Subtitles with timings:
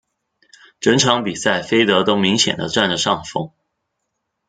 [0.79, 3.51] 整场比赛菲德都明显的占着上风。